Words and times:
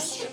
Shit. 0.00 0.32